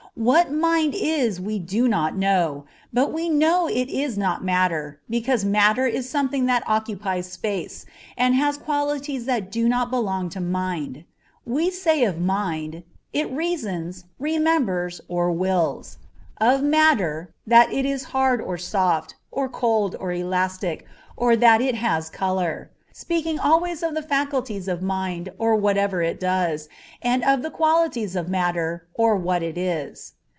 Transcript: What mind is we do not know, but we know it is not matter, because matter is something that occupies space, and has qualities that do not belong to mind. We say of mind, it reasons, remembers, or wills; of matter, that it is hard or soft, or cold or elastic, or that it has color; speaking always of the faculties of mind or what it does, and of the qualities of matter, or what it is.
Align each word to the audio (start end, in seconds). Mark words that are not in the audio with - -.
What 0.13 0.51
mind 0.51 0.93
is 0.93 1.39
we 1.39 1.57
do 1.57 1.87
not 1.87 2.17
know, 2.17 2.65
but 2.91 3.13
we 3.13 3.29
know 3.29 3.67
it 3.69 3.87
is 3.87 4.17
not 4.17 4.43
matter, 4.43 4.99
because 5.09 5.45
matter 5.45 5.87
is 5.87 6.07
something 6.07 6.47
that 6.47 6.67
occupies 6.67 7.31
space, 7.31 7.85
and 8.17 8.35
has 8.35 8.57
qualities 8.57 9.25
that 9.25 9.49
do 9.49 9.69
not 9.69 9.89
belong 9.89 10.27
to 10.31 10.41
mind. 10.41 11.05
We 11.45 11.71
say 11.71 12.03
of 12.03 12.19
mind, 12.19 12.83
it 13.13 13.31
reasons, 13.31 14.03
remembers, 14.19 14.99
or 15.07 15.31
wills; 15.31 15.97
of 16.41 16.61
matter, 16.61 17.33
that 17.47 17.71
it 17.71 17.85
is 17.85 18.03
hard 18.11 18.41
or 18.41 18.57
soft, 18.57 19.15
or 19.31 19.47
cold 19.47 19.95
or 19.97 20.11
elastic, 20.11 20.85
or 21.15 21.37
that 21.37 21.61
it 21.61 21.75
has 21.75 22.09
color; 22.09 22.69
speaking 22.93 23.39
always 23.39 23.81
of 23.83 23.95
the 23.95 24.01
faculties 24.01 24.67
of 24.67 24.81
mind 24.81 25.29
or 25.37 25.55
what 25.55 25.77
it 25.77 26.19
does, 26.19 26.67
and 27.01 27.23
of 27.23 27.41
the 27.41 27.49
qualities 27.49 28.17
of 28.17 28.27
matter, 28.27 28.85
or 28.93 29.15
what 29.15 29.41
it 29.41 29.57
is. 29.57 30.11